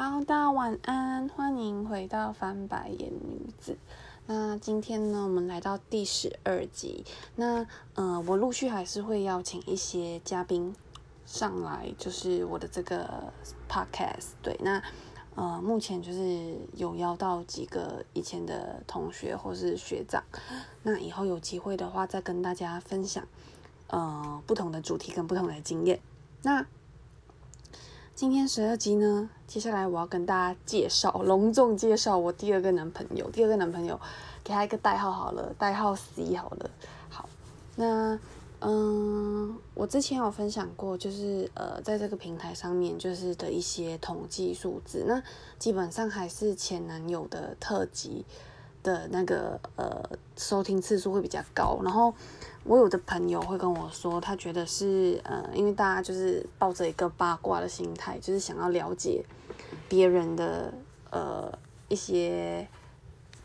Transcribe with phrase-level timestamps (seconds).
[0.00, 3.76] 好，的晚安，欢迎回到翻白眼女子。
[4.26, 7.04] 那今天呢，我们来到第十二集。
[7.34, 10.72] 那呃，我陆续还是会邀请一些嘉宾
[11.26, 13.32] 上来，就是我的这个
[13.68, 14.34] podcast。
[14.40, 14.80] 对，那
[15.34, 20.22] 呃，目前就是有邀到几个以前的同学或是学长。
[20.84, 23.26] 那以后有机会的话，再跟大家分享
[23.88, 25.98] 呃不同的主题跟不同的经验。
[26.42, 26.64] 那
[28.18, 33.30] 今天十二集呢，接下来我要跟大家介绍，隆重介绍我第二个男朋友。
[33.30, 34.00] 第二个男朋友，
[34.42, 36.68] 给他一个代号好了，代号 C 好了。
[37.08, 37.28] 好，
[37.76, 38.18] 那
[38.58, 45.22] 嗯，我之前有分享过，就是呃，在这个平台上面，就是的一些统计数字，那
[45.60, 48.24] 基本上还是前男友的特辑
[48.82, 50.02] 的那个呃
[50.36, 52.12] 收听次数会比较高，然后。
[52.68, 59.24] 我有的朋友会跟我说，他觉得是呃，因为大家就是抱着一个八卦的心态，就是想要了解
[59.88, 60.74] 别人的
[61.10, 61.50] 呃
[61.88, 62.68] 一些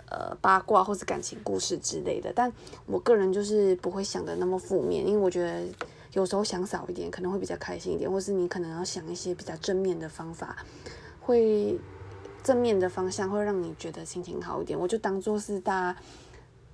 [0.10, 2.34] 呃八卦或是感情故事之类的。
[2.36, 2.52] 但
[2.86, 5.64] 我个人就是不会想的那么负面，因为我觉得
[6.12, 10.58] 有时候想少一点可能会比较开心一点，或是你可能要想一些比较正面的方法，
[11.22, 11.80] 会
[12.44, 14.78] 正面的方向会让你觉得心情好一点。
[14.78, 16.00] 我就当做是大家。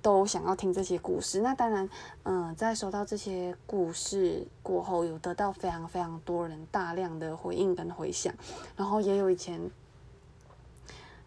[0.02, 1.88] 都想要听这些故事，那当然，
[2.22, 8.32] 嗯，在收到这些故事过后，有得到非常非常多人大量的回应跟回响，
[8.76, 9.60] 然后也有以前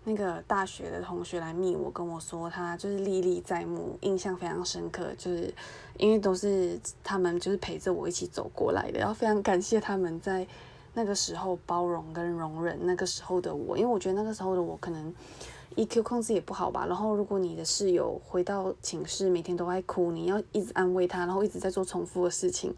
[0.04, 5.54] 那个大学的同学来密我跟我说，他就是历历在目，印象非常深刻，就是
[6.00, 10.48] 因为都是他们就是陪着我一起走过来的，然后非常感谢他们在
[10.96, 15.14] 那个时候包容跟容忍那个时候的我，因为我觉得那个时候的我可能。
[15.74, 22.74] EQ 控制也不好吧，然后如果你的室友回到寝室每天都在哭，你要一直安慰他，然后一直在做重复的事情，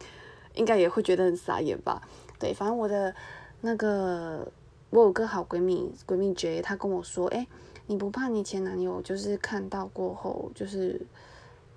[0.53, 2.01] 应该也会觉得很傻眼吧？
[2.39, 3.13] 对，反正我的
[3.61, 4.51] 那个
[4.89, 7.47] 我有个好闺蜜，闺蜜 J，她跟我说，哎，
[7.87, 11.05] 你不怕你前男友就是看到过后就是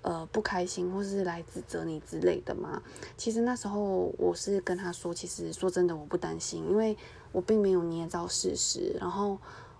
[0.01, 2.81] 呃不开心，或是来指责你之类的吗？
[3.17, 6.97] 其实那时候我是跟她说，其实说真的我不担心，因为
[7.31, 9.37] 我并没有捏造事实，然后。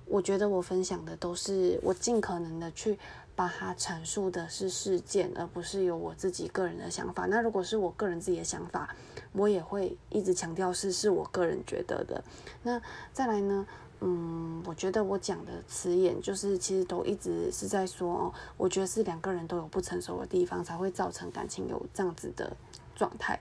[0.09, 2.97] 我觉得我分享的都是我尽可能的去
[3.35, 7.27] 把它阐述的是事件，而不是有我自己个人的想法。
[7.27, 8.93] 那如果是我个人自己的想法，
[9.33, 12.23] 我也会一直强调是是我个人觉得的。
[12.63, 12.81] 那
[13.13, 13.67] 再来呢？
[14.01, 22.51] 嗯，我觉得我讲的词眼就是其实都一直是在说哦，我觉得是两个人都有不成熟的地方，才会造成感情有这样子的
[22.95, 23.39] 状态。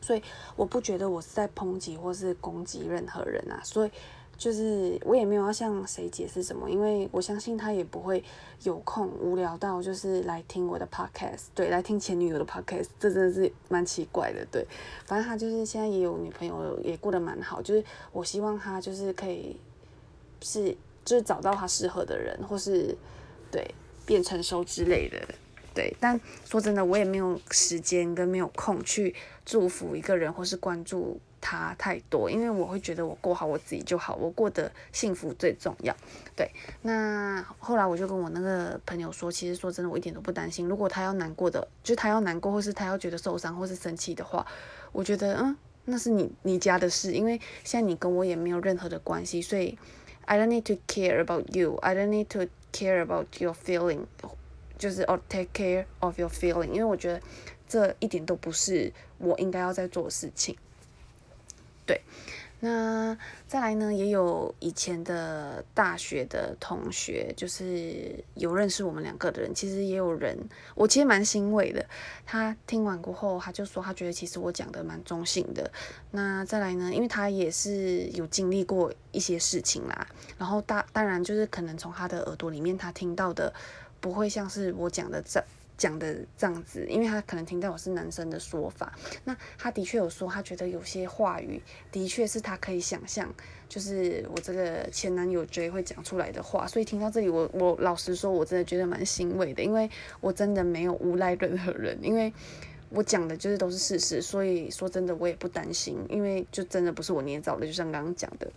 [0.00, 0.22] 所以
[0.56, 3.90] 我不觉得我是在抨击或是攻击任何人啊，所以。
[4.38, 8.22] 就是我也没有要向谁解释什么，因为我相信他也不会
[8.62, 14.64] 有空无聊到就是来听我的 podcast，对，来听前女友的 podcast，这真的是蛮奇怪的，对。
[15.04, 19.56] 反正他就是现在也有女朋友，也过得蛮好，就是我希望他就是可以
[20.40, 20.70] 是
[21.04, 22.96] 就是找到他适合的人，或是
[23.50, 23.68] 对
[24.06, 25.18] 变成熟之类的，
[25.74, 25.92] 对。
[25.98, 29.12] 但说真的，我也没有时间跟没有空去
[29.44, 31.20] 祝福一个人或是关注。
[31.40, 35.94] 他太多，因为我会觉得我过好我自己就好，我过得幸福最重要。
[36.36, 36.50] 对，
[36.82, 40.68] 那后来我就跟我那个朋友说，其实说真的，我一点都不担心。
[40.68, 44.46] 如果他要难过的，就他要难过，或是他要觉得受伤，或是生气的话，
[44.92, 49.78] 我觉得嗯，那是你你家的事，因为现在你跟我也没有任何的关系，所以
[50.26, 54.00] I don't need to care about you, I don't need to care about your feeling，
[54.76, 57.20] 就是 or take care of your feeling，因为我觉得
[57.66, 60.56] 这一点都不是我应该要在做的事情。
[61.88, 62.02] 对，
[62.60, 63.16] 那
[63.46, 63.94] 再来呢？
[63.94, 69.54] 也有以前的大学的同学，就是有认识我们两个的人。
[69.54, 70.36] 其实也有人，
[70.74, 71.82] 我其实蛮欣慰的。
[72.26, 75.70] 他听完过后，他就说他觉得其实我讲的蛮中性的。
[76.10, 76.92] 那再来呢？
[76.92, 80.06] 因为他也是有经历过一些事情啦，
[80.36, 83.54] 然后大当然就是可能从他的耳朵里面，他听到的
[83.98, 85.42] 不会像是我讲的这。
[85.78, 88.92] 讲的这样子，因为他可能听到我是男生的说法，
[89.24, 91.62] 那他的确有说，他觉得有些话语
[91.92, 93.32] 的确是他可以想象，
[93.68, 99.88] 就是我这个前男友 J 会讲出来的话，所以听到这里，我我老实说，我真的觉得蛮欣慰的，因为
[100.20, 102.32] 我真的没有诬赖任何人，因为
[102.90, 108.50] 我讲的就是都是事实，所以说真的我也不担心，因为就真的不是我捏造的，就像刚刚讲的。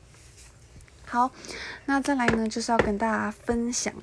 [1.05, 1.31] 好，
[1.85, 3.93] 那再来呢，就是要跟大家分享，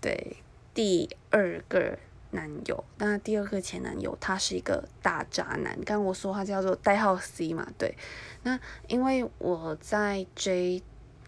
[0.00, 0.36] 对
[0.72, 1.98] 第二个。
[2.36, 5.76] 男友，那第二个前男友，他是一个大渣男。
[5.84, 7.96] 刚我说他叫做代号 C 嘛，对。
[8.44, 10.80] 那因为我在 J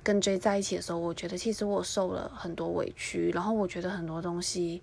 [0.04, 4.80] 跟 J 在一起的时候，我觉得其实我受了很多委屈，然后我觉得很多东西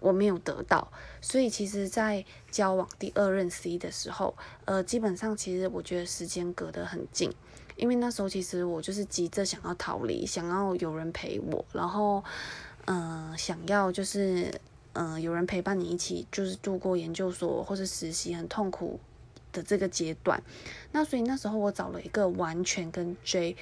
[0.00, 0.90] 我没有得到，
[1.20, 4.34] 所以其实，在交往第二任 C 的时候，
[4.64, 7.32] 呃，基本上其实我觉得时间隔得很近，
[7.76, 12.22] 因为那时候其实我就是急着想要逃离，想要有人陪我，然后
[12.86, 14.52] 嗯，想要就是
[14.94, 18.98] 嗯有人陪伴你一起，就是度过研究所或者实习很痛苦
[19.52, 20.42] 的这个阶段。
[20.92, 23.56] 那所以那时候我找了一个完全跟 J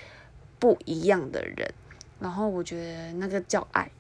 [0.58, 1.75] 不一样的人，
[2.20, 3.90] 然后我觉得那个叫爱。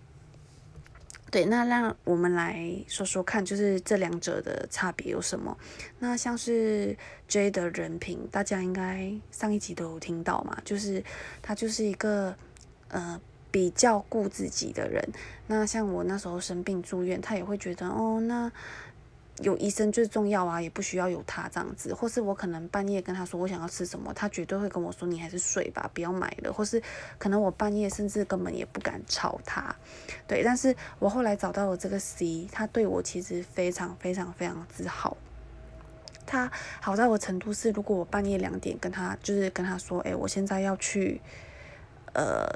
[1.30, 5.56] 对，那让我们来说说看，就是这两者的差别有什么？
[5.98, 6.94] 那像是
[7.26, 11.02] J 的人品，大家应该上一集都有听到嘛，就是
[11.40, 12.36] 他就是一个
[12.88, 13.18] 呃
[13.52, 15.08] 比较顾自己的人。
[15.46, 18.50] 那像我那时候生病住院，他也会觉得哦，那。
[19.40, 26.80] 有医生最重要啊，也不需要有他这样子，或是我可能半夜跟他说我想要吃什么，他绝对会跟我说你还是睡吧，不要买了，或是
[27.18, 29.74] 可能我半夜甚至根本也不敢吵他，
[30.28, 35.16] 对，但是我后来找到了这个 C，他对我其实非常非常非常之好，
[36.26, 36.52] 他
[36.82, 41.22] 好到的程度是，如果我半夜两点跟他就是跟他说，哎，我现在要去，
[42.12, 42.46] 呃。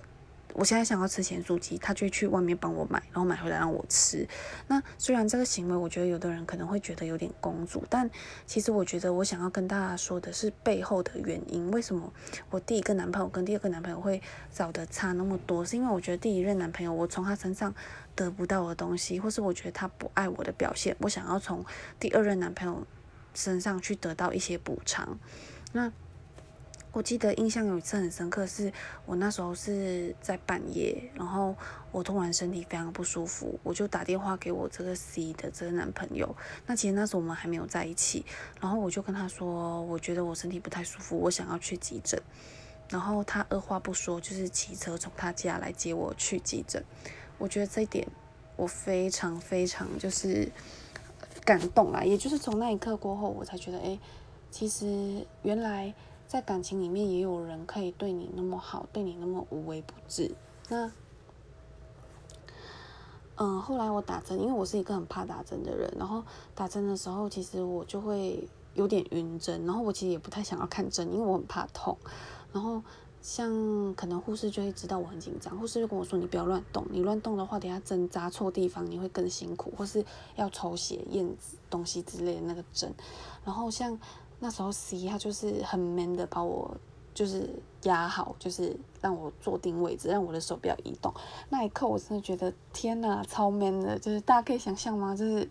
[0.58, 4.26] 我现在想要吃咸酥鸡，他就去外面帮我买，然后买回来让我吃。
[4.68, 8.10] 那虽然这个行为，我觉得有的人可能会觉得有点公主，但
[8.46, 11.70] 其实我觉得我想要跟大家说的是背后的原因。
[11.70, 12.10] 为什么
[12.48, 15.62] 我第一个男朋友跟第二个男朋友会找的差那么多？
[15.62, 17.74] 是因为我觉得第一任男朋友，我从他身上
[18.14, 21.62] 得不到的东西，或是我觉得他不爱我的表现，我想要从
[22.00, 22.86] 第二任男朋友
[23.34, 25.18] 身上去得到一些补偿。
[25.72, 25.92] 那。
[26.96, 28.72] 我记得印象有一次很深刻，是
[29.04, 31.54] 我那时候是在半夜，然后
[31.92, 36.34] 我突然身体非常不舒服，我就打电话给我这个 C 的这个男朋友。
[36.64, 38.24] 那其实那时候我们还没有在一起，
[38.62, 42.18] 然后我就跟他说，我觉得我身体不太舒服，我想要去急诊。
[42.88, 46.82] 然后他二话不说，就是骑车从他家来接我去急诊。
[47.36, 48.08] 我觉得这一点
[48.56, 50.50] 我非常非常就是
[51.44, 52.02] 感动啊！
[52.02, 53.98] 也就是从那一刻过后，我才觉得，哎，
[54.50, 55.92] 其实原来。
[56.28, 60.34] 在感情里面也有人可以对你那么好，对你那么无微不至。
[60.68, 60.90] 那，
[63.36, 66.24] 嗯，后来我打针，因为我是一个很怕打针的人，然后
[66.54, 71.96] 打针的时候，其实我就会有点晕针，然后我其实也不太想要看针，因为我很怕痛。
[72.52, 72.82] 然后
[73.22, 81.36] 像可能护士就会知道我很紧张，护士就跟我说：“你不要乱动，你乱动的话，等下针扎错地方，你会更辛苦，或是要抽血验
[81.70, 82.92] 东西之类的那个针。”
[83.46, 83.96] 然后像。
[84.38, 86.76] 那时候 C 他就是很 man 的把我
[87.14, 87.48] 就是
[87.84, 91.12] 压好，就是让我坐定位置，让我的手不要移动。
[91.48, 95.16] 那一刻我真的觉得天呐，超 man 的，就是大家可以想象吗？
[95.16, 95.48] 就是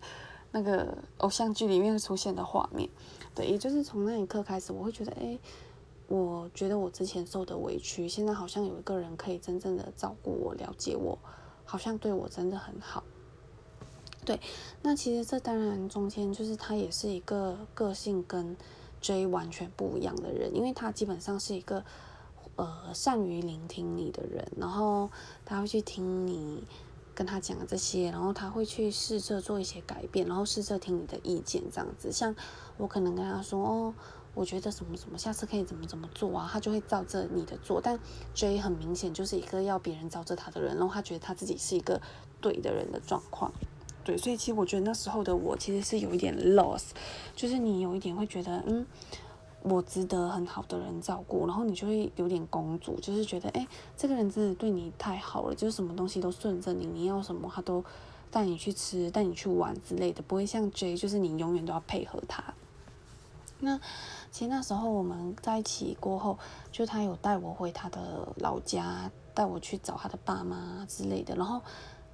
[0.52, 2.88] 那个偶像剧里面出现的画面。
[3.34, 5.38] 对，也就是从那一刻开始，我会觉得，哎，
[6.06, 11.18] 我觉得我之前受的委屈，现在好像有一个人可以真正的照顾我、了解我，
[11.64, 13.02] 好像对我真的很好。
[14.26, 14.40] 对，
[14.82, 18.56] 那其实这当然中间就是他也是一个个性跟
[19.00, 21.84] J 完全不一样的人，因为他基本上是一个
[22.56, 25.08] 呃善于聆听你的人，然后
[25.44, 26.64] 他会去听你
[27.14, 32.10] 跟他讲这些，然后他会去试着做一些改变，然后试着听你的意见这样子。
[32.10, 32.34] 像
[32.78, 33.94] 我可能跟他说哦，
[34.34, 37.80] 我觉得什么什么，下次可以怎么怎么做啊，他就会照着你的做。
[37.80, 37.96] 但
[38.34, 42.02] J 很明显就是一个要别人照着他的人，然后他觉得他自己是一个
[42.40, 43.52] 对的人的状况。
[44.06, 46.90] 对，所以其实我觉得那时候的我其实是有一点 loss，
[47.34, 48.86] 就是你有一点会觉得，嗯，
[49.62, 53.66] 我值得很好的人照顾，然后你就会有点公主，就是觉得，哎，
[53.96, 57.84] 这个人真的对你太好了，就是什么东西都顺着你，你要什么他都
[58.30, 62.54] 带你去吃，带你去玩之类的，不会像 J，就是你永远都要配合他。
[63.58, 63.76] 那
[64.30, 66.38] 其实那时候我们在一起过后，
[66.70, 71.60] 就他有带我回他的老家，带我去找他的爸妈之类的，然后。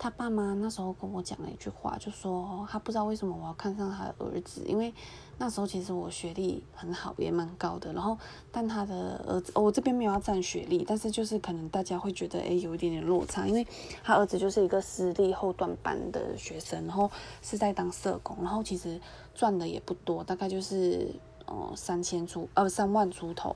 [0.03, 4.93] 他爸妈那时候跟我讲了一句话，就说他不知道为什么我要看上他的儿子，因为
[5.39, 7.93] 那时候其实我学历很好，也蛮高的。
[7.93, 8.19] 然后，
[8.51, 13.65] 但他的儿子，哦我这边没有要占学历，但是就是可能大家会觉得，哎，有一点点落差，因为
[14.03, 17.09] 他儿子就是一个私立后段班的学生，然后
[17.41, 19.01] 是在当社工，然后其实
[19.37, 21.15] 赚的也不多，大概就是
[21.47, 23.55] 呃三千出呃三万出头。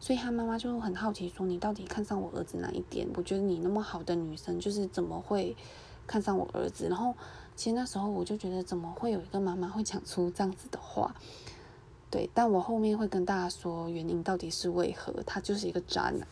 [0.00, 3.06] 所以他妈妈就很好奇，说你到底看上我儿子哪一点？
[3.14, 5.54] 我觉得你那么好的女生，就是怎么会
[6.06, 6.88] 看上我儿子？
[6.88, 7.14] 然后
[7.54, 11.14] 其实那时候我就觉得，怎么会有一个妈妈会讲出这样子的话？
[12.10, 16.26] 对，但我后面会跟大家说原因到底是为何，他就是一个渣男。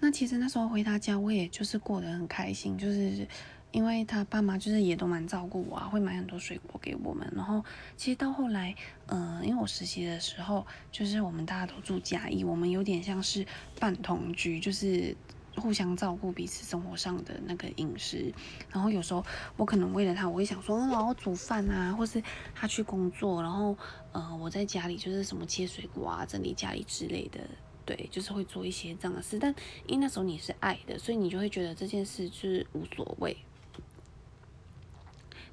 [0.00, 3.26] 那其实那时候回他家，我也就是过得很开心，就是。
[3.70, 7.30] 因为他爸妈就是也都蛮照顾我啊，会买很多水果给我们。
[7.36, 7.62] 然后
[7.96, 8.74] 其实到后来，
[9.06, 13.46] 嗯，因为我实习的时候，就是我们大家都住家义，我们有点像是
[13.78, 15.14] 半同居，就是
[15.56, 18.32] 互相照顾彼此生活上的那个饮食。
[18.70, 19.24] 然后有时候
[19.56, 22.22] 我可能为了他，我会想说，嗯，我煮饭啊，或是
[22.54, 23.76] 他去工作，然后
[24.12, 27.40] 呃，我在家里就是什么切水果啊、整理家里之类的。
[27.84, 29.38] 对，就是会做一些这样的事。
[29.38, 29.54] 但
[29.86, 33.34] 因为那时候你是爱的，所以你就会觉得这件事就是无所谓。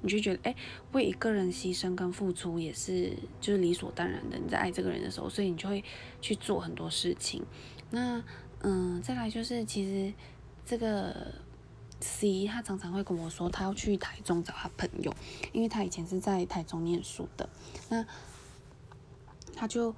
[0.00, 0.54] 你就觉得，哎，
[0.92, 4.38] 为一个人牺牲跟付出也是就是理所当然的。
[4.38, 5.82] 你在爱这个人的时候，所以你就会
[6.20, 7.44] 去做很多事情。
[7.90, 8.22] 那，
[8.60, 10.12] 嗯，再来就是其实
[10.64, 11.34] 这个
[12.00, 15.14] C 他常常会跟我说，他要去台中找他朋友，
[15.52, 17.48] 因为他以前是在台中念书的。
[17.88, 18.04] 那
[19.54, 19.94] 他就。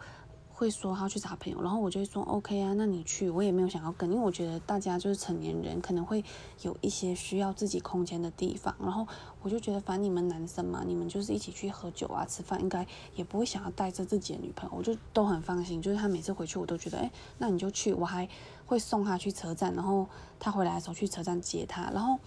[0.58, 6.24] 会说他要去找朋友，然后我就会说 OK 啊，那你去，我也没有想要跟，因为我觉得大家就是成年人，可能会
[6.62, 9.06] 有一些需要自己空间的地方，然后
[9.40, 12.84] 我就觉得，反正你们男生嘛，你们就是一起去喝酒啊、吃饭，应该
[13.14, 15.80] 也不会想要带着自己的女朋友，我就都很放心。
[15.80, 18.28] 就是他每次回去，我都觉得，哎，那你就去，我还
[18.66, 20.08] 会送他去车站，然后
[20.40, 21.88] 他回来的时候去车站接他。
[21.92, 22.18] 然后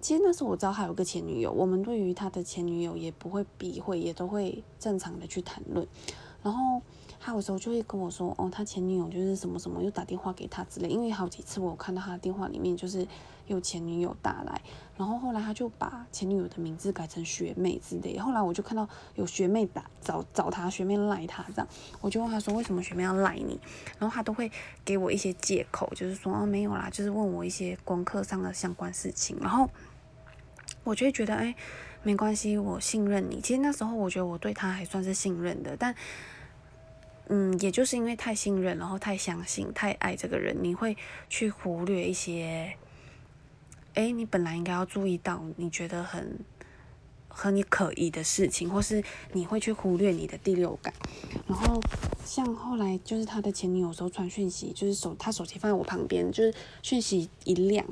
[0.00, 5.84] 其实那时候我知道他有个前女友，我们对于他的前女友也不会避讳，也都会正常的去谈论，
[6.44, 6.80] 然后。
[7.26, 10.88] 他有时候就会跟我说，哦，他前女友就是什么什么，又打电话给他之类。
[10.88, 13.04] 因为好几次我看到他的电话里面就是
[13.48, 14.62] 有前女友打来，
[14.96, 18.16] 然后后来他就把前女友的名字改成学妹之类。
[18.16, 21.66] 后来我就看到有学妹打找找他，学妹赖他这样，
[22.00, 23.58] 我就问他说为什么学妹要赖你？
[23.98, 24.48] 然后他都会
[24.84, 29.36] 给我一些借口，就是说哦没有啦，就是问我一些功课上的相关事情。
[29.40, 29.68] 然后
[30.84, 31.52] 我就会觉得哎
[32.04, 33.40] 没关系，我信任你。
[33.40, 35.92] 其实那时候我觉得我对他还算是信任的，但。
[37.28, 40.96] 嗯，也就是因为太信任，然后太相信，太爱这个人，你会
[41.28, 42.76] 去忽略一些，
[43.94, 46.38] 哎，你本来应该要注意到，你觉得很
[47.26, 49.02] 和你可疑的事情，或是
[49.32, 50.94] 你会去忽略你的第六感。
[51.48, 51.80] 然后
[52.24, 57.84] 像后来就是他的前女友时候传讯息，就是手他手机放在我旁边，就是讯息一亮，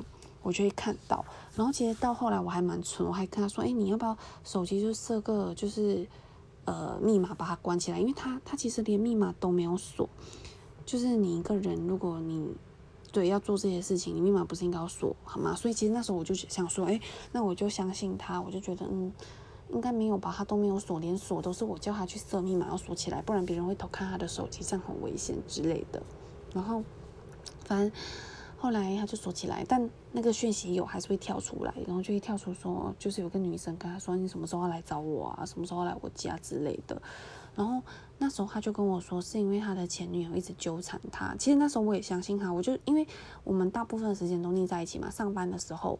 [0.43, 1.25] 我就会看到。
[1.57, 6.07] 然后其实到后来我还蛮蠢，我还跟他说，哎，你要不要手机就设个就是。
[6.65, 10.09] 呃，密码把它关起来，因为他他其实连密码都没有锁，
[10.85, 12.53] 就是你一个人，如果你
[13.11, 15.55] 对要做这些事情，你密码不是应该要锁好吗？
[15.55, 16.99] 所以其实那时候我就想说，哎，
[17.31, 19.13] 那我就相信他，我就觉得嗯，
[19.71, 26.01] 应该没有吧，他都没有锁，连锁都是我叫他去设密码要锁起来，不然别人会偷看他的手机，这样很危险之类的。
[26.53, 26.83] 然后
[27.65, 27.91] 反正。
[28.65, 36.99] 后来他就锁起来，但那个讯息有还是会跳出来，然后就会跳出说，就是有个女生跟他说你什么时候要来找我啊，什么时候来我家之类的。
[37.53, 37.79] 然后
[38.17, 41.35] 那时候他就跟我说，是因为他的前女友一直纠缠他。
[41.37, 43.05] 其实那时候我也相信他，我就因为
[43.43, 45.99] 我们大部分时间都腻在一起嘛，上班的时候。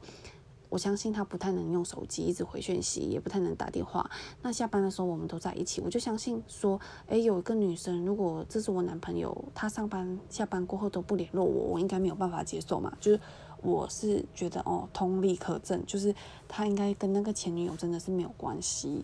[0.70, 4.10] 我相信他不太能用手机一直回讯息，也不太能打电话。
[4.42, 12.96] 那下班的时候我们都在一起，我就相信说，诶，有一个女生，如果这是我男朋友，他上班下班过后都不联络我，我应该没有办法接受嘛。
[13.00, 13.20] 就是
[13.62, 16.14] 我是觉得哦，通力可证，就是
[16.48, 19.04] 他应该跟那个前女友真的是没有关系。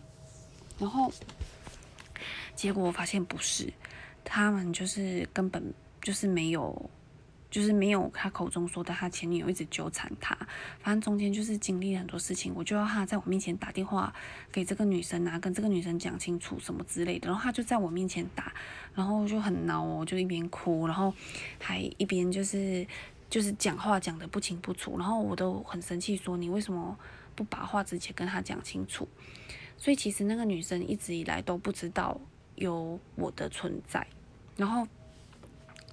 [0.78, 1.12] 然后
[2.56, 3.72] 结果我发现不是，
[4.24, 6.90] 他们就是根本就是没有。
[7.52, 10.34] 就是没有他口中说的，他前女友一直纠缠他，
[10.80, 14.14] 反正中间就是经历很多事情，我就要他在我面前打电话
[14.54, 18.54] 给这个女生啊，跟这个女生讲清楚什么之类的，然后他就在我面前打，
[18.96, 21.14] 然后就很恼哦，就一边哭，然后
[21.60, 22.88] 还一边就是
[23.30, 26.98] 就是讲话讲的不清不楚，然后我都很生气，说你为什么
[27.36, 29.06] 不把话直接跟他讲清楚？
[29.78, 32.18] 所以其实那个女生一直以来都不知道
[32.56, 34.08] 有我的存在，
[34.56, 34.88] 然后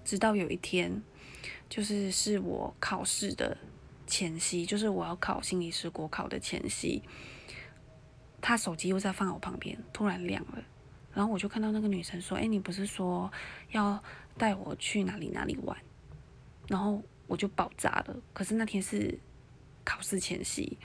[0.05, 1.03] 直到有一天。
[1.69, 3.57] 就是是我考试的
[4.07, 7.03] 前夕，就是我要考心理师国考的前夕，
[8.41, 10.63] 他手机又在放我旁边，突然亮了，
[11.13, 13.31] 然后我就看到那个女生说：“哎，你不是说
[13.73, 14.03] 要
[14.39, 15.77] 带我去哪里哪里玩？”
[16.69, 18.17] 然后我就爆炸了。
[18.33, 19.19] 可是那天是
[19.85, 20.79] 考试前夕，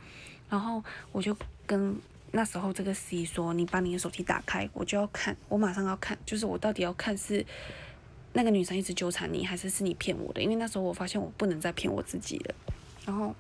[0.50, 1.36] 然后我就
[1.66, 1.96] 跟
[2.32, 7.46] 那时候这个 C 说：“你把你的手机打开，我就要看，我马上要看，就是我到底要看是。”
[8.34, 10.42] 那个女生一直纠缠你，还是是你骗我的？
[10.42, 12.56] 因为那时候我发现我不能再骗我自己了。
[13.06, 13.34] 然后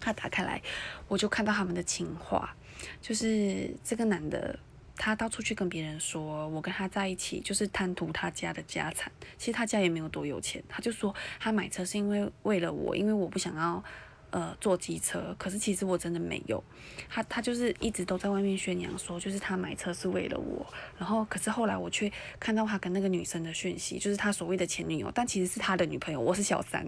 [0.00, 0.60] 他打开来，
[1.08, 2.54] 我就看到他们的情话，
[3.00, 4.58] 就是这个男的，
[4.96, 9.12] 他到处去跟别人说我跟他在一起，就是贪图他家的家产。
[9.36, 13.84] 其实他家也没有多有钱，他就说他买车是因为为了我，因为我不想要。
[14.36, 16.62] 呃，坐机车，可是其实我真的没有，
[17.08, 20.66] 他他就是一直都在外面宣扬说，就是他买车是为了我，
[20.98, 26.86] 然后可是后来我却看到他跟那个女生的讯息，就是他所谓的前女友，但其实是他的女朋友，我是小三，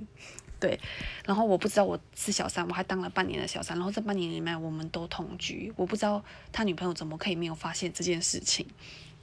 [0.61, 0.79] 对，
[1.25, 8.67] 然后我不知道我是小三，我还当了半年的小三，然后这半年里面我们都同居，我不知道他女朋友怎么可以没有发现这件事情。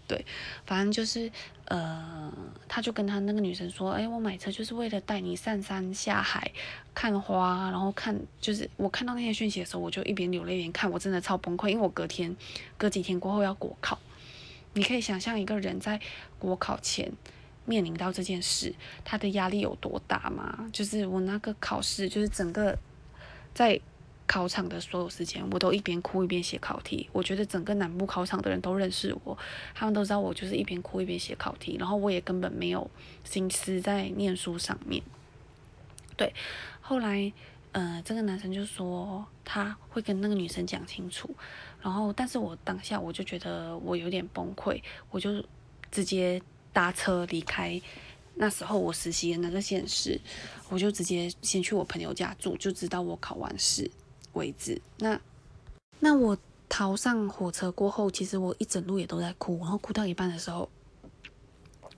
[0.08, 0.26] 对，
[0.66, 1.32] 反正就是，
[1.66, 2.32] 呃，
[2.68, 6.52] 他就跟他那个女生说，哎，我买车就是为了带你上山下海
[6.94, 12.36] 看花，然后看，就是我看到那些讯息的时候，我就一边流泪一边看，我真的超崩溃，因为我隔天，
[12.78, 13.98] 隔几天过后要国考，
[14.74, 16.00] 你可以想象一个人在
[16.38, 17.12] 国考前
[17.66, 20.70] 面临到这件事，他的压力有多大吗？
[20.72, 22.78] 就是我那个考试，就是整个
[23.56, 23.82] 在
[24.28, 27.08] 考场的所有时间，我都一边哭一边写考题。
[27.12, 29.38] 我觉得整个南部考场的人都认识我，
[29.74, 32.90] 他们都知道我就是一边哭一边写考题，然后我也根本没有
[33.24, 35.04] 心思在念书上面。
[36.18, 36.34] 对，
[36.82, 37.32] 后来，
[37.72, 41.30] 呃，这个男生就说他会跟那个女生讲清楚，
[41.82, 45.44] 然后，但是我当下我就觉得我有点崩溃，我就
[45.92, 46.42] 直接
[46.74, 47.80] 搭车离开。
[48.38, 50.20] 那时候我实习的那个县市，
[50.68, 53.90] 我就直接先去我朋友家住，就知道我考完试
[54.36, 54.82] 位置。
[55.00, 55.20] 那，
[56.00, 56.38] 那我
[56.70, 60.70] 逃上火车过后，其实我一整路也都在哭，然后哭到一半的时候。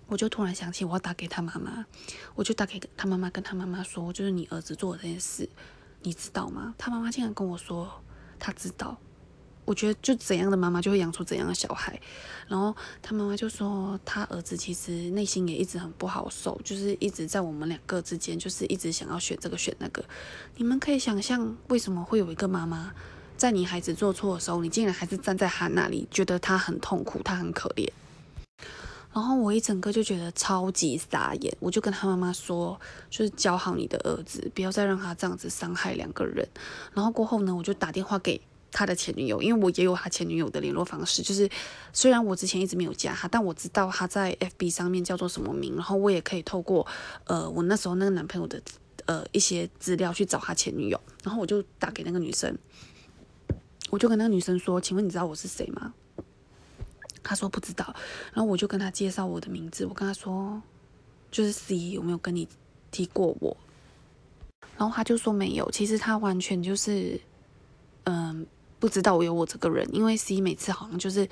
[0.10, 1.86] 我就突然想起我要打给他妈妈，
[2.34, 5.50] 我就打给他妈妈，跟他妈妈说，就是你儿子做的这件事，
[6.02, 6.74] 你知道吗？
[6.78, 7.92] 他妈妈竟然跟我说
[8.40, 8.96] 他知道。
[9.68, 12.00] 我觉得就怎样的妈妈就会养出怎样的小孩。
[12.48, 20.02] 然后他妈妈就说，他儿子其实内心也一直很不好受，就是一直在我们两个之间，就是一直想要选这个选那个。
[20.56, 22.94] 你们可以想象，为什么会有一个妈妈，
[23.36, 27.90] 在你孩子做错的时候，你竟然还是站在他那里，觉得他很痛苦，他很可怜。
[29.14, 36.48] 然后我一整个就觉得超级傻眼，我就跟他妈妈说，就是教好你的儿子，不要再让他这样子伤害两个人。
[36.94, 38.40] 然后过后呢，我就打电话给
[38.78, 41.24] 他的前女友，因为我也有他前女友的联络方式。
[41.24, 41.50] 就是
[41.92, 46.86] 虽然我之前一直没有加他，但我知道他在 FB 上面叫做什么名，然后我也可以透过
[47.26, 48.62] 呃我那时候那个男朋友的
[49.06, 51.02] 呃一些资料去找他前女友。
[51.24, 52.56] 然后我就打给那个女生，
[53.90, 55.92] 我就跟那个女生说：“请问你知道我是谁吗？”
[57.24, 57.84] 他说不知道，
[58.32, 60.62] 然后我就跟他介绍我的名字，我跟他说，
[61.32, 62.48] 就是 C 有没有跟你
[62.92, 63.58] 提过我？
[64.78, 67.20] 然后他就说没有，其实他完全就是，
[68.06, 68.46] 嗯，
[68.80, 71.28] 不知道我有我这个人，因为 C 每次好像就是。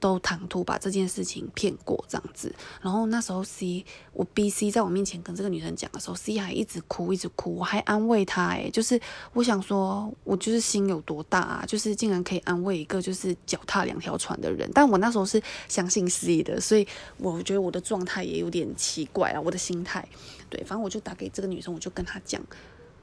[0.00, 9.00] 都唐突把这件事情骗过这样子，然后那时候 C 我 B C 在我面前跟这个女生讲的时候，C 还一直哭一直哭，我还安慰她诶，就是
[9.32, 20.08] 我想说，我就是心有多大啊，就是竟然可以安慰一个就是脚踏两条船的人，但我那时候是相信 C 的，所以我觉得我的状态也有点奇怪啊，我的心态，
[20.48, 22.40] 对，反正我就打给这个女生，我就跟她讲。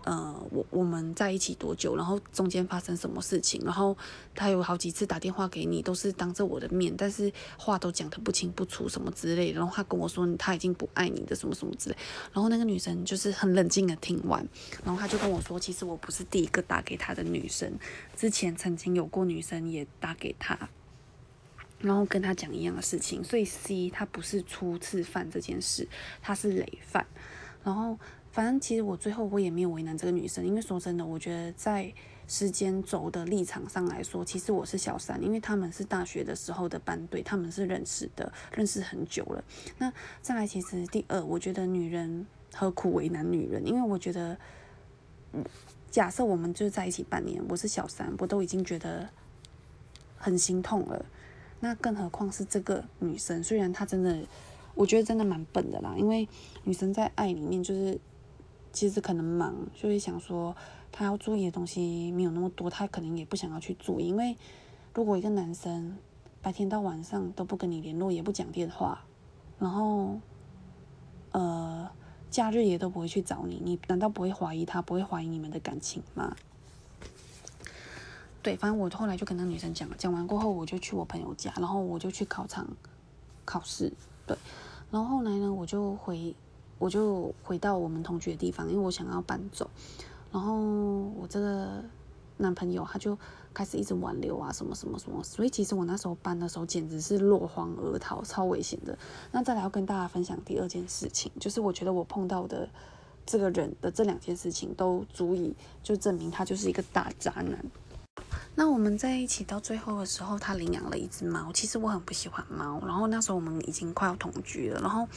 [0.06, 1.96] 呃，我我们在一起多久？
[1.96, 3.60] 然后中间发生什么事情？
[3.66, 3.98] 然后
[4.36, 9.58] 他有好几次打电话给你，都是当着我的面，但是话都讲得不清不楚，什么之类的。
[9.58, 11.98] 然后他跟我说他已经不爱你的什么什么之类。
[12.32, 14.48] 然后那个女生就是很冷静的听完，
[14.84, 17.74] 然后他就跟我说，其实我不是第一个打给他的女生，
[18.16, 20.70] 之前曾经有过女生也打给他，
[21.80, 23.24] 然后跟他讲一样的事情。
[23.24, 25.88] 所以 C 他不是初次犯这件事，
[26.22, 27.04] 他是累犯，
[27.64, 27.98] 然后。
[28.36, 31.90] 反正其实我最后我也没有为难这个女生，因为说真的，我觉得在
[32.28, 39.42] 时间轴的立场上来说，其实我是小三，因为他们是大学的时候的班队，他们是认识的，认识很久了。
[39.78, 39.90] 那
[40.22, 43.66] 再来，其实第二，我觉得女人何苦为难女人？
[43.66, 44.38] 因为我觉得，
[45.32, 45.42] 嗯
[45.90, 49.08] 假设我们就在一起半年，我是小三，我都已经觉得
[50.18, 51.06] 很心痛了，
[51.62, 53.42] 那更何况是这个女生？
[53.42, 54.28] 虽然她真的，
[54.74, 56.28] 我觉得真的蛮笨的啦，因为
[56.66, 57.98] 女生在爱里面就是。
[58.76, 60.54] 其实可能忙，就会想说
[60.92, 64.10] 他要注意的东西没有那么多，他可能也不想要去注意。
[64.10, 64.36] 因为
[64.94, 65.98] 如果一个男生
[66.42, 69.06] 白天到晚上都不跟你联络，也不讲电话，
[69.60, 70.20] 然后
[71.32, 71.90] 呃
[72.30, 76.36] 假日也都不会去找你，你难道不会怀疑他，不会怀疑你们的感情吗？
[78.44, 82.68] 对，反正我后来就跟那女生讲，讲完过后我就去我朋友家，然后我就去考场
[83.46, 83.94] 考试，
[84.28, 84.38] 对，
[84.92, 86.36] 然后后来呢我就回。
[86.78, 89.70] 我就回到我们同居的地方，因为我想要搬走。
[90.32, 90.54] 然后
[91.16, 91.82] 我这个
[92.38, 93.18] 男朋友他就
[93.54, 95.24] 开始一直挽留啊，什么什么什么。
[95.24, 98.98] 所以其实我那时候搬的时候简直是落荒而逃，超危险的。
[99.32, 102.68] 那再来要跟大家分享第二件事情，就是我觉得我碰到的
[103.26, 107.66] 这个人的这两件事情都足以就证明他就是一个大渣男。
[108.56, 111.52] 那我们在一起到最后的时候，他领养了一只猫。
[111.54, 115.08] 其实我很不喜欢猫，然后那时候我们已经快要同居了，然后。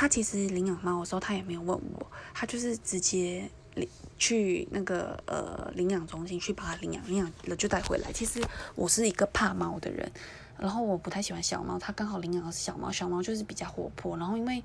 [0.00, 3.86] 他其实领养猫的时候，他也没有问我，他就是直接领
[4.16, 8.10] 去那个呃领养中心去把它领养，领养了就带回来。
[8.10, 8.42] 其实
[8.74, 10.10] 我是一个怕猫的人，
[10.56, 14.16] 然后我不太喜欢小猫，他刚好领养的是小猫，小猫就是比较活泼。
[14.16, 14.64] 然后因为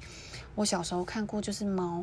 [0.56, 2.02] 我小时候看过，就是猫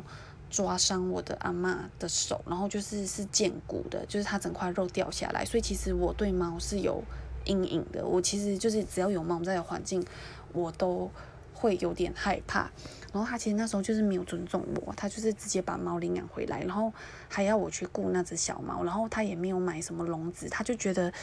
[0.51, 7.03] 抓伤我的阿妈的手，然后就是是见骨的，就是它整块肉掉下来，所以其实我对猫是有
[7.45, 8.05] 阴影的。
[8.05, 10.05] 我其实就是只要有猫在的环境，
[10.51, 11.09] 我都。
[11.55, 12.69] 会有点害怕。
[13.13, 16.91] 然后他其实那时候就是没有尊重我，他就是直接把猫领养回来，然后
[17.29, 21.13] 还要我去顾那只小猫，然后他也没有买什么笼子，他就觉得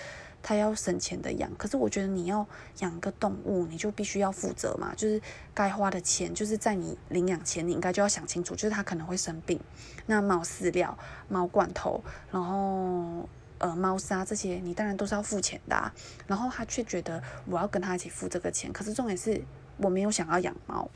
[0.41, 1.51] 他要省钱的养。
[1.57, 2.47] 可是我觉得你要
[2.79, 5.21] 养个动物，你就必须要负责嘛，就是
[5.53, 9.59] 该花的钱，就是在你领养前你应该就要想清楚，就是他可能会生病，
[10.07, 10.97] 那猫饲料、
[11.29, 12.01] 猫罐头，
[12.31, 15.93] 然后呃猫砂这些，你当然都是要付钱的。
[16.29, 19.43] 然后他却觉得我要跟他一起付这个钱，可是重点是
[19.79, 20.89] 我没有想要养猫。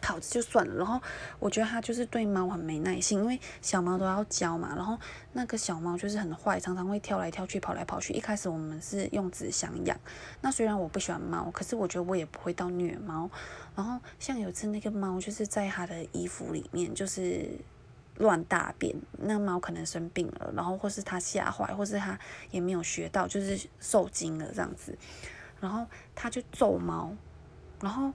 [0.00, 1.00] 跑就算了，然后
[1.38, 4.98] 我觉得他就是对猫很没耐心，因为小猫都要教嘛，然后
[5.32, 8.12] 那个小猫就是很坏，常常会跳来跳去、跑来跑去。
[8.12, 9.98] 一开始我们是用纸箱养，
[10.40, 13.30] 那虽然我不喜欢猫，可是我觉得我也不会到虐猫。
[13.76, 17.48] 然后像有次那个猫就是在他的衣服里面就是
[18.16, 22.18] 乱大便，那猫可能生病了，然后或是他吓坏，或是他
[22.50, 24.96] 也没有学到，就是受惊了这样子，
[25.60, 27.14] 然后他就揍猫，
[27.80, 28.12] 然后。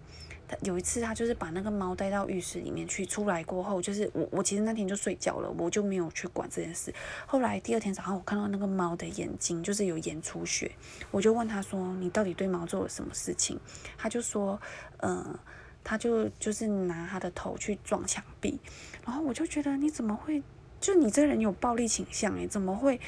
[0.62, 6.94] 有一次，他就是把那个猫带到浴室里面去，出来过后，就是我我其实那天就睡觉了，我就没有去管这件事。
[7.26, 10.72] 后来第二天早上，我看到那个猫的眼睛就是有眼出血，
[11.12, 13.60] 我就问他说：“你到底对猫做了什么事情？”
[13.98, 14.60] 他就说
[15.02, 15.38] ：“嗯，
[15.84, 18.60] 他就就是拿他的头去撞墙壁。”
[19.06, 20.44] 然后我就觉得你怎么会，
[20.80, 23.00] 就你这个人有暴力倾向诶，怎么会？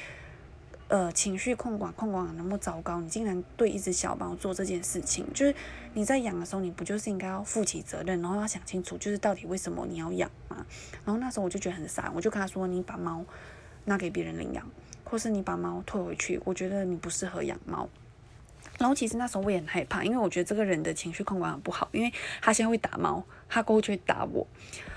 [0.88, 5.52] 呃，情绪控管控管那么糟糕，你竟然对一只小猫做这件事情，就是
[5.94, 10.64] 你在养的时候，你不就是应该要负起责任，然后要想清楚，就是到底为什么你要养吗？
[11.04, 13.24] 然后那时候我就觉得很傻，我就跟他说：“你把猫
[13.86, 14.64] 拿给别人领养，
[15.02, 17.88] 或是你把猫退回去，我觉得你不适合养猫。”
[18.78, 24.46] 然后其实那时候我也很害怕，因为我觉得这个人的情绪控管很不好，因为他现在会打猫，他过后就会打我。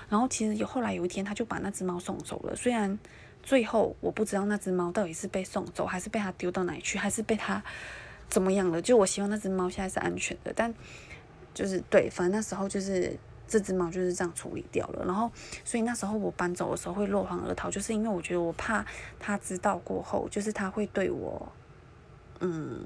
[0.08, 3.00] 然后其实有后来有一天，他就把那只猫送走了，虽然。
[3.50, 7.64] 最后我不知道那只猫到底是被送走，还是被他丢到哪里去，还是被他
[8.30, 8.80] 怎么样了。
[8.80, 10.72] 就我希望那只猫现在是安全的，但
[11.52, 15.04] 就是对，反正那时候就是这只猫就是这样处理掉了。
[15.04, 15.32] 然后，
[15.66, 18.86] 所以那时候我搬走的时候会落荒而逃，就是因为我觉得我怕
[19.20, 21.52] 他知道过后，就是他会对我，
[22.42, 22.86] 嗯，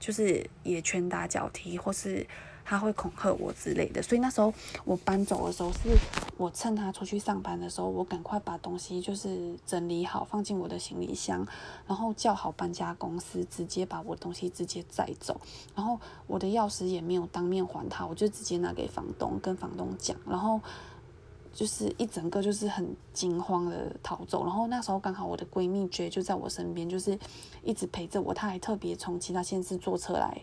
[0.00, 2.26] 就是也拳打脚踢，或是。
[2.70, 4.54] 他会恐吓我之类的，所以那时候
[4.84, 5.88] 我搬走的时候，是
[6.36, 11.44] 我趁他出去上班的时候，我赶快把东西就是整理好，放进我的行李箱，
[11.88, 15.40] 然后叫好搬家公司，直接把我东西直接载走，
[15.74, 20.60] 然后我的钥匙也没有当面还他，我就直接拿给房东，跟房东讲，然后
[21.52, 27.18] 就是一整个就是很惊慌的逃走，然后那时候刚好我的闺蜜 J 就在我身边，就是
[27.64, 30.40] 一直陪着我，她还特别从其他县市坐车来。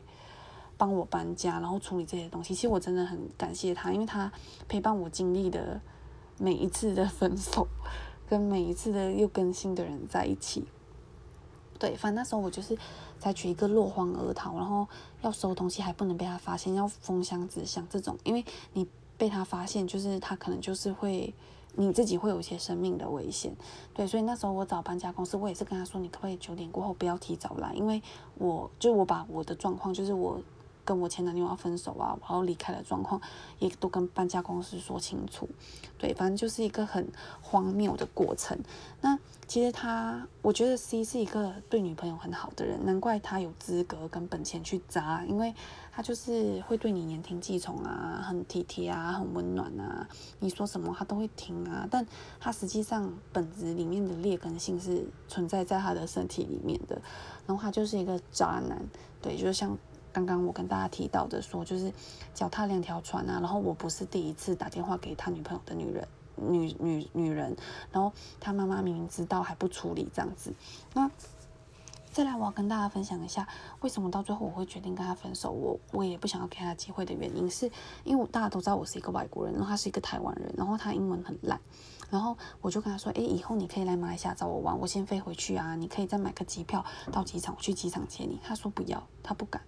[0.78, 4.32] 帮我搬家，然后处理这些东西，其实我真的很感谢他，因为他
[4.68, 5.82] 陪伴我经历的
[6.38, 7.68] 每一次的分手，
[8.30, 10.66] 跟每一次的又跟新的人在一起。
[11.80, 12.78] 对，反正那时候我就是
[13.20, 14.88] 采取一个落荒而逃，然后
[15.22, 18.88] 要收东西还不能被他发现，要封箱子像这种，因为你
[19.18, 21.34] 被他发现，就是他可能就是会
[21.76, 23.56] 你自己会有一些生命的危险。
[23.94, 28.02] 对，所以那时候我找搬家公司，我也是跟他说，你可不可以九点过后不要提早来，因为
[28.36, 30.40] 我就我把我的状况就是我。
[30.88, 33.20] 跟我前男友要分手啊，然后离开的状况，
[33.60, 35.50] 也都跟搬家公司说清楚。
[35.98, 37.06] 对，反正就是一个很
[37.42, 38.58] 荒谬的过程。
[39.02, 45.54] 那其实他，我觉得 C 是一个对女朋友很好的人，难怪他有资格跟本钱去砸，因为
[45.92, 50.08] 他就是会对你言听计从啊，很体贴啊，很温暖啊，
[50.40, 51.86] 你说什么他都会听啊。
[51.92, 52.06] 但
[52.40, 57.02] 他实际上本质里面的劣根性是存在在他的身体里面的，
[57.46, 58.82] 然后他就是一个渣男。
[59.22, 59.78] 对，就像。
[60.26, 61.92] 刚刚我跟大家提到的说，就是
[62.34, 63.40] 脚踏两条船啊。
[63.40, 67.56] 然后我不是第一次打电话给他女朋友的女人，女女女人。
[67.92, 70.54] 然后他妈妈明明知道还不处理这样子。
[70.94, 71.10] 那
[72.12, 73.48] 再来，我要跟大家分享一下，
[73.82, 75.52] 为什么到最后我会决定跟他分手。
[75.52, 77.70] 我我也不想要给他机会的原因，是
[78.04, 81.60] 因为大家都知道我是一个外国人，然后他是一个台湾人，然后他英文很烂。
[82.10, 85.76] 然后我就跟他说，诶，以后你可以来马来西亚找我玩，我先飞回去啊。
[85.76, 88.40] 你可以再买个机票到机场，我去机场接你。
[88.44, 89.62] 他说不要，他不敢。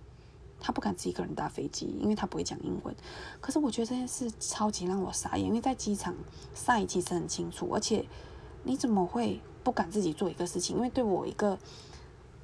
[0.59, 2.95] 他不敢自己一个人搭飞机，因为他不会讲英文。
[3.39, 6.15] 可是我觉得这件事超级让我傻眼，因为在机场
[6.53, 8.05] 赛其实很清楚，而且
[8.63, 10.75] 你怎么会不敢自己做一个事情？
[10.75, 11.57] 因为对我一个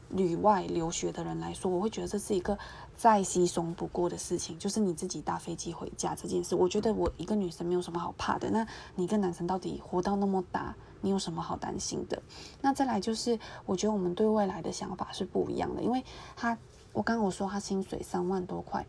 [0.09, 2.57] 旅外留学的人来说，我会觉得这是一个
[2.95, 6.55] 再稀松不过的事情，就是你自己搭飞机回家这件事。
[6.55, 8.49] 我觉得我一个女生没有什么好怕的。
[8.49, 12.21] 那你一个男生到底活到那么大，你有什么好担心的？
[12.61, 16.03] 那再来就是，我觉得我们对未来的想法是不一样的，因为
[16.35, 16.57] 他。
[16.95, 18.85] 我刚刚我说他薪水三万多块，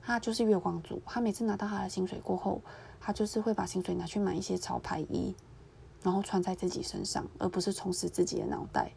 [0.00, 1.02] 他就是月光族。
[1.04, 2.62] 他每次拿到他的薪水过后，
[3.00, 5.34] 他就是会把薪水拿去买一些潮牌衣，
[6.02, 8.92] 然后穿在自己身上，而不是充实自己的脑袋。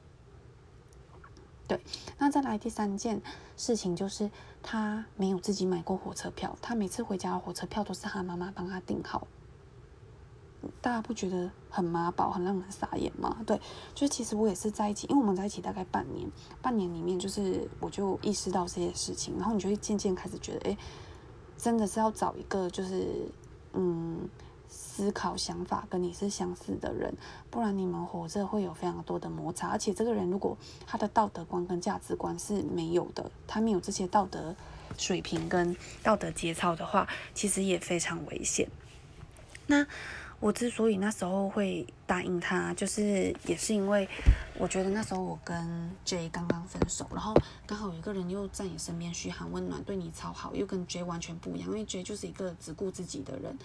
[1.67, 1.81] 对，
[2.19, 3.19] 那再来第三件
[3.57, 4.29] 事情就是
[4.61, 9.25] 他没有自己买过火车票，他每次回家的火车票都是他妈妈帮他订好。
[10.79, 13.37] 大家不觉得很妈宝、很让人傻眼吗？
[13.45, 13.59] 对，
[13.95, 16.29] 就是其实我也是在一起，因为我们在一起大概半年，
[16.61, 20.77] 半年里面就是我就意识到这些事情，然后你就会渐渐开始觉得，哎，
[21.57, 23.27] 真的是要找一个就是
[23.73, 24.29] 嗯
[24.69, 27.11] 思考想法跟你是相似的人，
[27.49, 34.55] 不然你们活着会有非常多的摩擦，而且这个人如果他的道德观跟价值观是没有的，他没有这些道德
[34.97, 38.69] 水平跟道德节操的话，其实也非常危险。
[39.65, 39.87] 那。
[40.41, 44.09] 我之所以那时候会答应他，就是也是因为
[44.57, 47.31] 我觉得那时候我跟 J 刚刚分手，然后
[47.67, 51.69] 刚好有一个人又在你身边嘘寒问暖，对你超好，又跟 J 完全不一样。
[51.69, 53.55] 因为 J 就是一个只顾自己的人，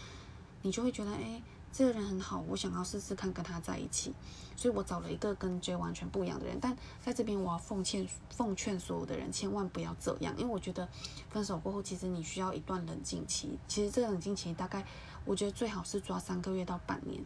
[0.60, 1.40] 你就会觉得，哎，
[1.76, 4.14] 这个人很好，我想要试试看跟他在一起。
[4.56, 6.56] 所以我找了一个跟 J 完全不一样的人。
[6.58, 10.88] 但在这边，我要奉劝奉劝所有的人，千万不要这样，因为我觉得
[11.28, 13.58] 分手过后，其实你需要一段冷静期。
[13.68, 14.86] 其实这个冷静期大概。
[15.26, 17.20] 我觉得最好是抓三个月到半年，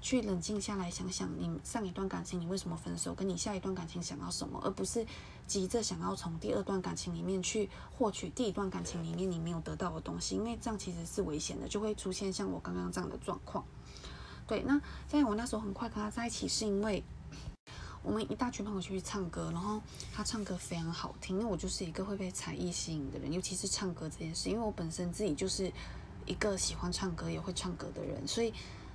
[0.00, 5.04] 去冷静下来想想，你上一段感情你为什么分手，跟你下一段感情想要什么，而不是
[5.44, 13.64] 急着想要从第二段感情里面去获取第一段感情里面你没有得到的东西，因为这样其实是危险的，就会出现像我刚刚这样的状况。
[14.52, 17.02] 对，那在我那时候很快跟他在一起，是因为
[18.02, 19.80] 我们一大群朋友去唱歌，然后
[20.12, 25.72] 他唱歌非常好听，因为我就是一个会被才艺吸引的人，尤其是唱歌这件事，因为我本身自己就是。
[26.24, 28.54] 一个喜欢唱歌也会唱歌的人，所以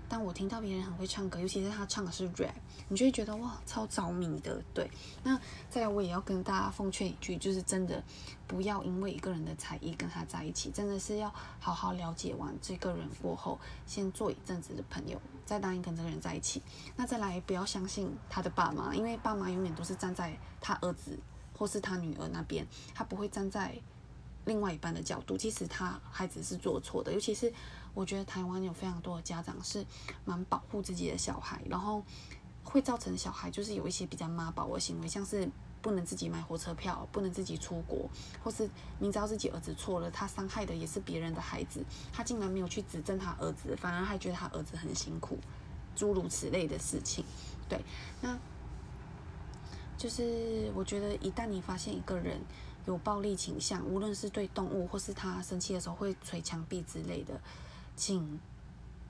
[0.10, 2.54] 当我听到别人很会唱歌，尤其是他唱的是 rap，
[2.88, 4.62] 你就会觉得哇，超着迷的。
[4.74, 4.90] 对，
[5.24, 5.40] 那
[5.70, 8.04] 再来我也要跟大家奉劝一句，就是真的
[8.48, 16.62] 不要因为一个人的才艺跟他在一起，真的是要好好了解完这个人过后，先做一阵子的朋友，再答应跟这个人在一起。
[16.96, 21.20] 那再来不要相信他的爸妈，因为爸妈永远都是站在他儿子
[21.58, 23.78] 或是他女儿那边，他不会站在。
[24.46, 27.52] 另外一半的角度，其实他孩子是做错的，尤其是
[27.98, 29.84] 我觉得台湾有非常多的家长是
[30.24, 32.04] 蛮保护自己的小孩，然后
[32.64, 35.50] 会造成小孩就是有一些比较妈宝的行为，像是
[35.82, 38.08] 不能自己买火车票，不能自己出国，
[38.44, 41.84] 或是明知道自己儿子错了，他伤害的也是别人的孩子，
[42.14, 45.40] 他竟然没有去指正他儿子，反而还觉得他儿子很辛苦，
[45.96, 47.26] 诸如此类的事情。
[47.68, 47.82] 对，
[48.22, 48.38] 那
[49.98, 52.40] 就是我觉得一旦你发现一个人。
[52.86, 57.38] 有暴力倾向，无论是对动物，或是他生气的时候会捶墙壁之类的，
[57.98, 58.40] 请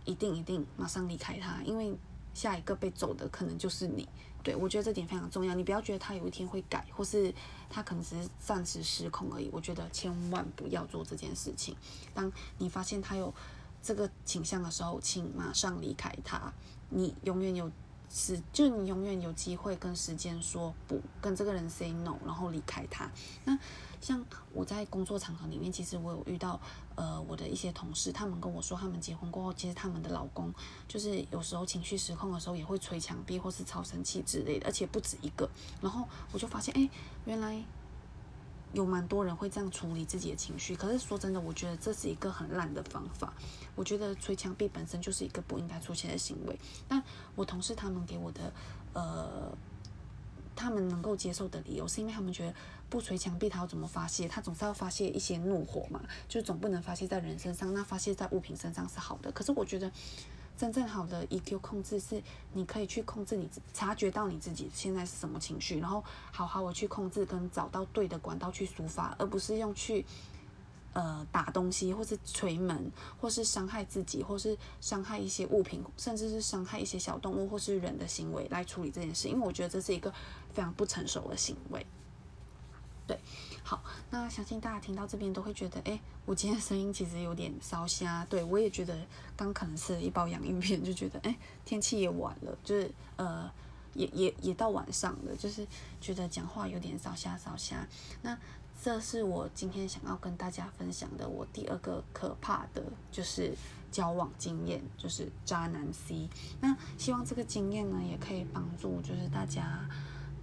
[0.05, 1.95] 一定一定马上离开他，因为
[2.33, 4.09] 下一个被揍的可能就是你。
[4.43, 7.33] 对我觉得这点非常重要，你不要觉得他有一天会改，或是
[7.69, 9.49] 他可能只是暂时失控而已。
[9.51, 11.75] 我觉得千万不要做这件事情。
[12.13, 13.33] 当你发现他有
[13.83, 16.51] 这个倾向的时候，请马上离开他。
[16.89, 17.69] 你永远有。
[18.09, 23.09] 是，就你永远有机会跟时间说不，跟这个人 say no，然后离开他。
[23.43, 23.57] 那
[23.99, 26.59] 像我在工作场合里面，其实我有遇到，
[26.95, 30.53] 呃，我的一些同事，他们跟我说，他们结婚过后，其实他们的老公
[30.87, 35.49] 就是有时候情绪失控的时候，也会捶墙壁或是超生气之类的，而且不止一个。
[35.81, 36.89] 然后我就发现，哎，
[37.25, 37.63] 原来。
[38.73, 43.33] 有蛮多人会这样处理自己的情绪，可是说真的，我觉得这是一个很烂的方法。
[43.75, 46.59] 我觉得捶墙壁本身就是一个不应该出现的行为。
[46.89, 47.01] 那
[47.35, 48.53] 我同事他们给我的，
[48.93, 49.51] 呃，
[50.55, 52.53] 他们能够接受的理由，是因为他们觉得
[52.89, 54.27] 不捶墙壁，他要怎么发泄？
[54.27, 59.31] 他总是要发泄一些怒火嘛，就总不能发泄在人身上，那发泄在物品身上是好的。
[59.31, 59.91] 可是我觉得。
[60.57, 62.21] 真正好的 EQ 控制是，
[62.53, 70.03] 你可以去控制你察觉到你自己现在是什么情绪，然后好好的去控制跟找到对的管道去抒发，而不是用去
[70.93, 72.91] 呃打东西，或是捶门，
[73.21, 80.11] 或是伤害自己，或是伤害一些物品，甚至是伤害一些小动物或是人的行为来处理这件事，因为我觉得这是一个
[80.51, 81.85] 非常不成熟的行为。
[83.05, 83.17] 对，
[83.67, 88.25] 好，那相信大家听到这边都会觉得，哎，我今天声音其实有点烧瞎。
[88.29, 88.97] 对我也觉得
[89.35, 93.51] 刚可能吃了一包洋芋片，就觉得，哎，天气也晚了，就是呃，
[93.93, 95.67] 也也也到晚上了，就是
[95.99, 97.85] 觉得讲话有点烧瞎烧瞎。
[98.21, 98.37] 那
[98.81, 103.53] 这是我今天想要跟大家分享的，我第二个可怕的就是
[103.91, 106.29] 交往经验，就是渣男 C。
[106.61, 109.89] 那希望这个经验呢，也可以帮助就是大家，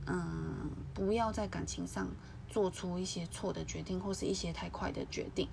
[0.05, 2.07] 嗯，不要在感情上。
[2.55, 5.49] 做出一些错的决定，或是一些太快的决定。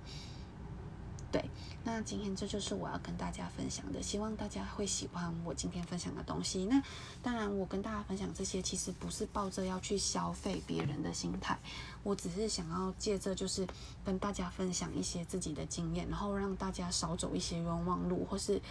[1.32, 1.44] 对，
[1.82, 6.64] 那今天这就是我要跟大家分享的，希望大家会喜欢我今天分享的东西。
[6.66, 6.80] 那
[7.20, 11.58] 当然，我跟大家分享这些，其实不是抱着要去消费别人的心态，
[12.04, 13.66] 我只是想要借着就是
[14.04, 18.62] 跟大家分享一些自己的经验，然后让大家少走一些冤枉路，或是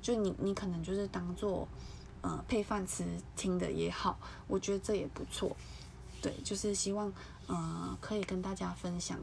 [0.00, 1.66] 就你你可能就是当做
[2.20, 5.56] 呃配饭吃听的也好，我觉得这也不错。
[6.22, 7.10] 对，就是希望
[7.54, 9.18] 呃可以跟大家分享。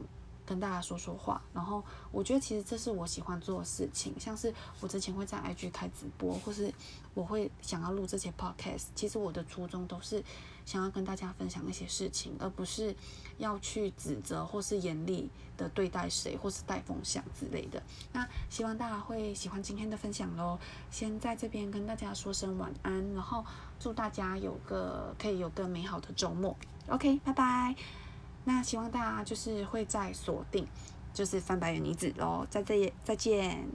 [0.48, 6.72] 跟大家说说话，然后我觉得其实这是我喜欢做的事情，像是我之前会在 IG 开直播，或是
[7.12, 10.24] 我会想要录这些 podcast，其实我的初衷都是
[10.64, 12.96] 想要跟大家分享一些事情，而不是
[13.36, 17.82] 要去指责或是严厉的对待谁，或是带风向之类的。
[18.14, 20.58] 那希望大家会喜欢今天的分享喽，
[20.90, 23.44] 先在这边跟大家说声晚安，然后
[23.78, 26.56] 祝大家有个可以有个美好的周末。
[26.88, 28.07] OK，拜拜。
[28.48, 30.66] 那希望大家就是会再锁定，
[31.12, 33.68] 就是翻白眼女子喽，在这里再见。